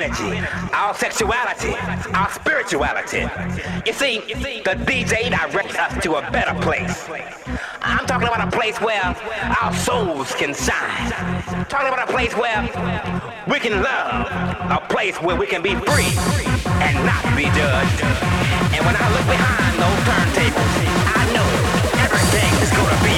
energy, 0.00 0.46
our 0.72 0.94
sexuality, 0.94 1.74
our 2.14 2.30
spirituality. 2.30 3.20
You 3.86 3.92
see, 3.92 4.20
the 4.64 4.76
DJ 4.88 5.30
directs 5.30 5.76
us 5.76 6.02
to 6.02 6.14
a 6.14 6.30
better 6.30 6.58
place. 6.60 7.08
I'm 7.82 8.06
talking 8.06 8.28
about 8.28 8.46
a 8.46 8.56
place 8.56 8.80
where 8.80 9.02
our 9.60 9.74
souls 9.74 10.32
can 10.34 10.54
shine. 10.54 11.12
Talking 11.68 11.88
about 11.88 12.08
a 12.08 12.12
place 12.12 12.34
where 12.34 12.62
we 13.48 13.58
can 13.60 13.82
love. 13.82 14.26
A 14.70 14.86
place 14.88 15.16
where 15.20 15.36
we 15.36 15.46
can 15.46 15.62
be 15.62 15.74
free 15.74 16.12
and 16.80 16.96
not 17.04 17.22
be 17.36 17.44
judged. 17.52 18.00
And 18.72 18.84
when 18.86 18.96
I 18.96 19.06
look 19.12 19.26
behind 19.28 19.74
those 19.76 20.00
turntables, 20.08 20.74
I 21.12 21.24
know 21.34 21.48
everything 22.00 22.52
is 22.62 22.70
gonna 22.70 23.04
be 23.04 23.09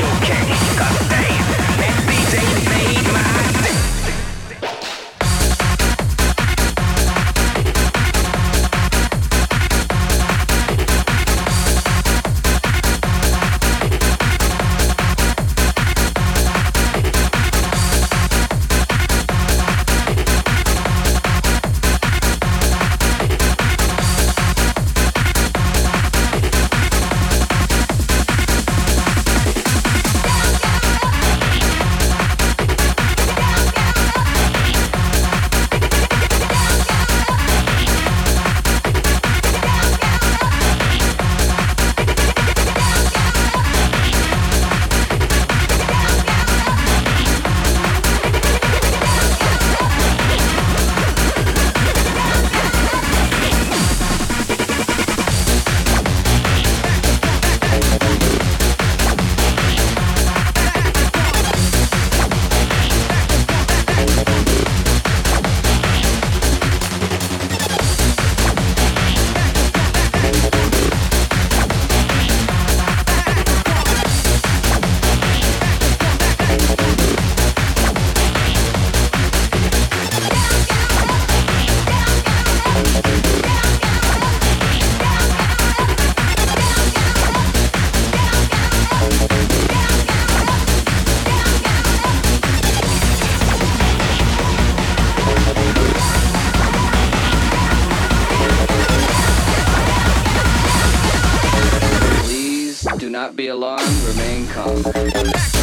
be 103.43 103.49
alarmed, 103.49 104.05
remain 104.05 104.47
calm. 104.47 105.62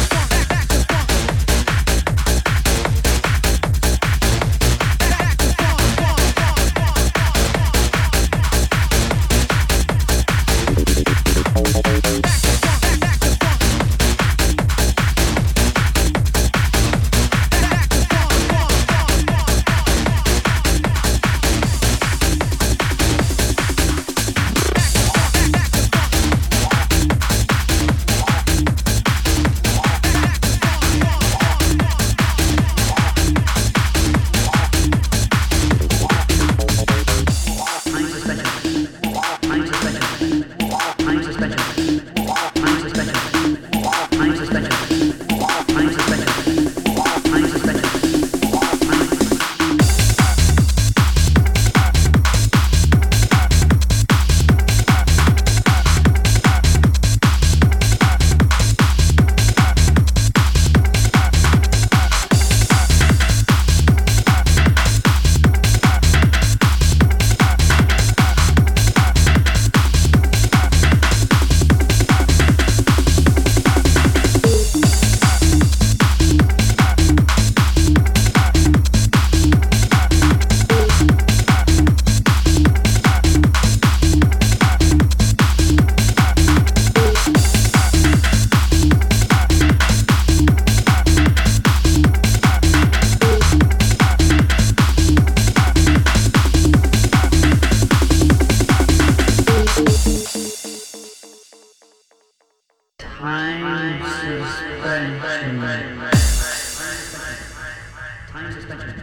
Time 108.30 108.52
suspension. 108.52 108.94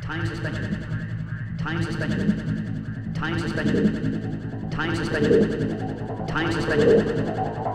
Time 0.00 0.26
suspension. 0.26 0.86
Time 1.58 1.82
suspension. 1.82 3.12
Time 3.14 3.38
suspension. 3.40 4.70
Time 4.70 4.94
suspension. 4.94 5.48
Time 6.28 6.52
suspension. 6.52 7.06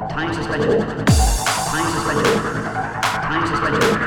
Time 0.08 0.34
suspension. 0.34 1.06
Time 1.06 1.92
suspension. 1.92 2.40
Time 3.04 3.48
suspension. 3.48 4.03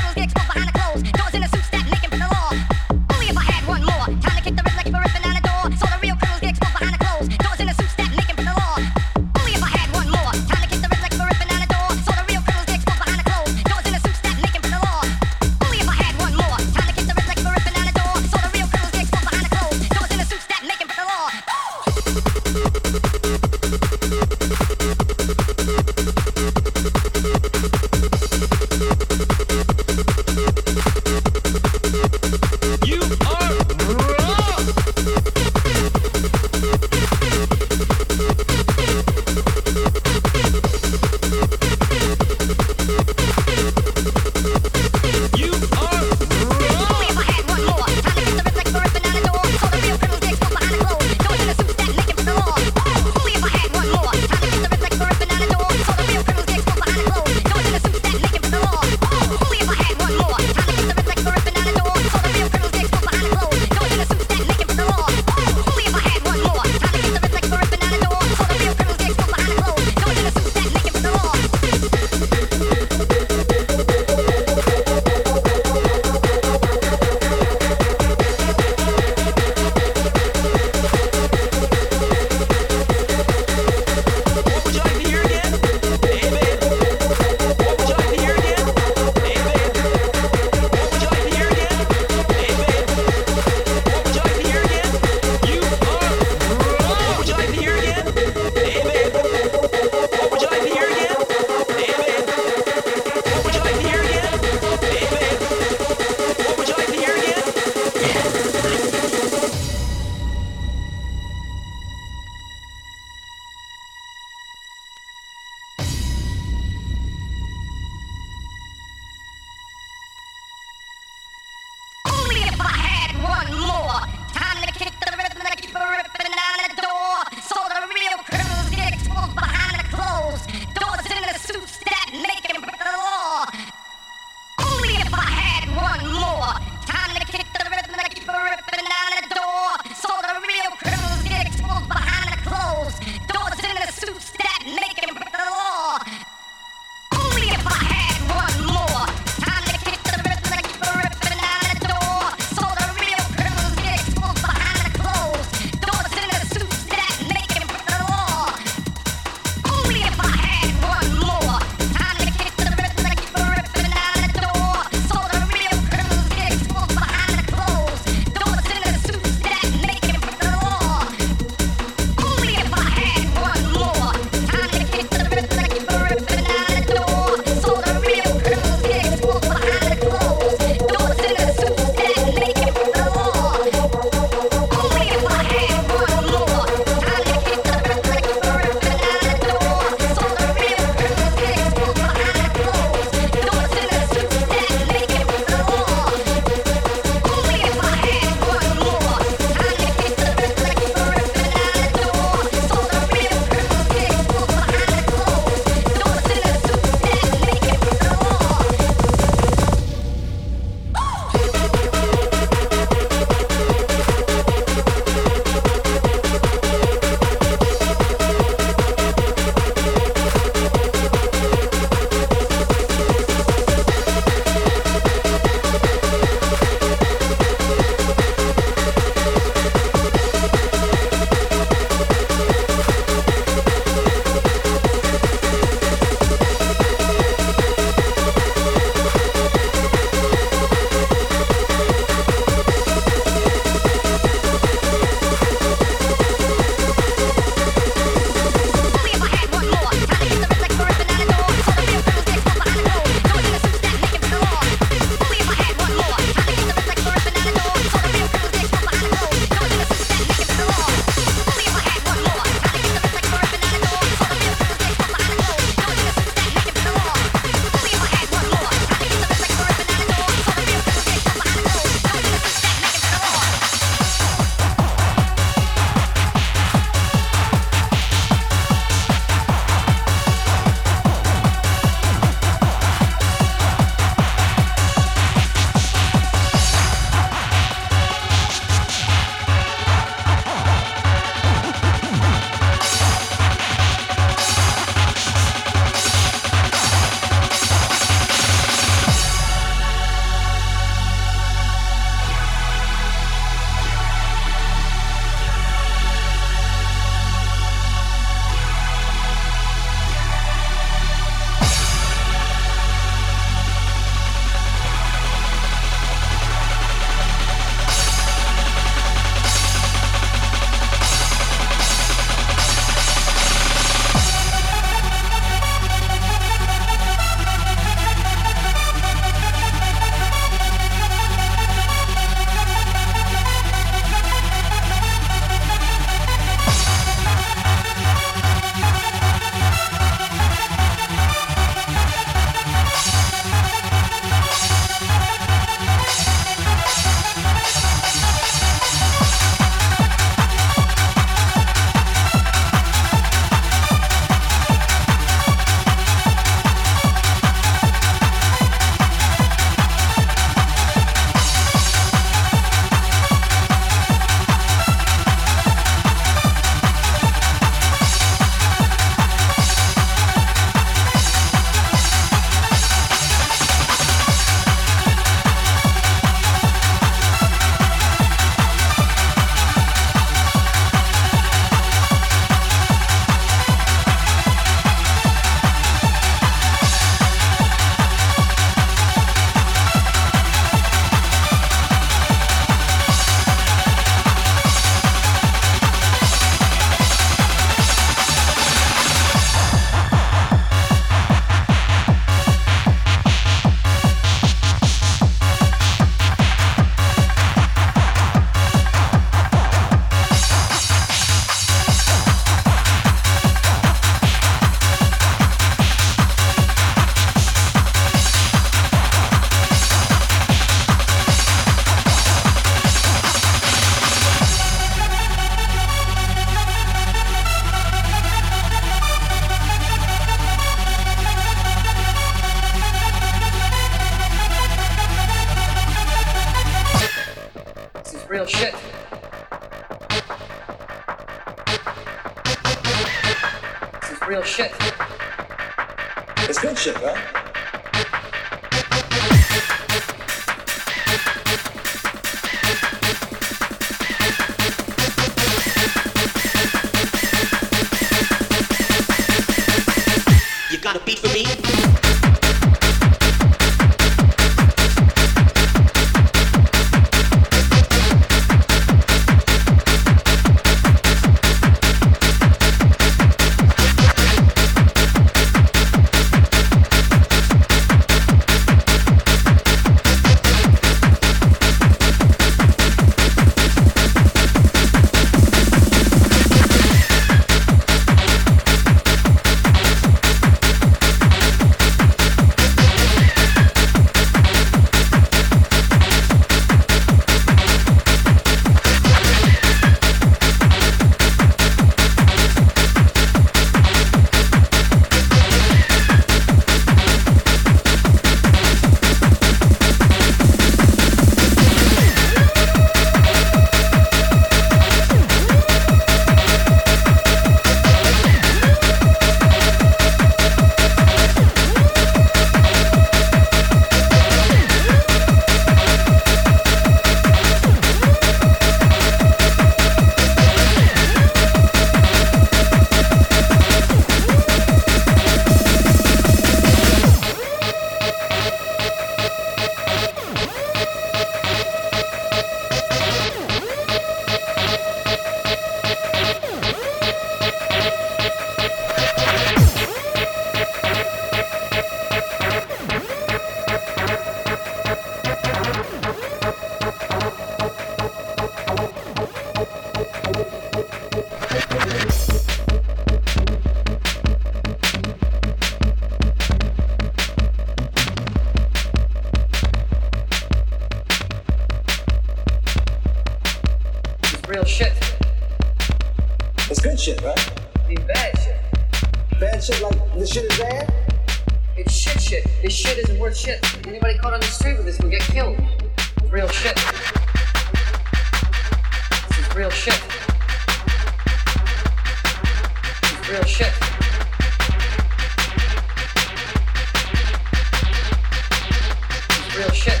real 599.64 599.72
shit. 599.72 600.00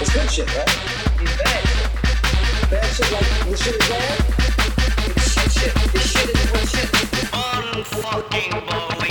It's 0.00 0.12
good 0.12 0.30
shit, 0.30 0.56
right? 0.56 0.68
It's 1.20 1.36
bad. 1.42 1.62
Bad 2.70 2.84
shit 2.94 3.12
like 3.12 3.46
this 3.46 3.62
shit 3.62 3.74
is 3.74 3.88
bad? 3.88 4.18
It's 5.16 5.32
shit 5.32 5.52
shit. 5.52 5.92
This 5.92 6.12
shit 6.12 6.28
is 6.28 6.52
real 6.52 6.66
shit. 6.66 6.88
Unfucking 7.32 8.50
believable. 8.66 9.07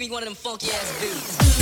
Me 0.00 0.08
one 0.08 0.22
of 0.22 0.28
them 0.28 0.34
funky 0.34 0.70
ass 0.70 0.98
beats. 0.98 1.59